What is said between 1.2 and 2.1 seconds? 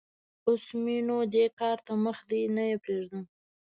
دې کار ته